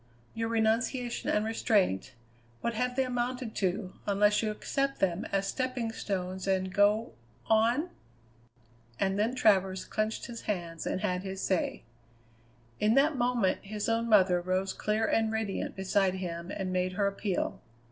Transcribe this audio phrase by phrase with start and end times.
[0.33, 2.15] Your renunciation and restraint,
[2.61, 7.13] what have they amounted to, unless you accept them as stepping stones and go
[7.45, 7.91] on?"
[8.99, 11.83] And then Travers clenched his hands and had his say.
[12.79, 17.05] In that moment his own mother rose clear and radiant beside him and made her
[17.05, 17.61] appeal.